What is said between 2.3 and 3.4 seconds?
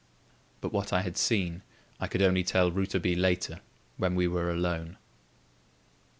tell Rouletabille